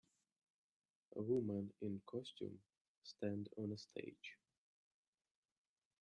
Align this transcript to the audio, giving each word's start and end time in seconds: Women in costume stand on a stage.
Women 1.15 1.73
in 1.79 2.01
costume 2.07 2.61
stand 3.03 3.49
on 3.55 3.71
a 3.71 3.77
stage. 3.77 4.35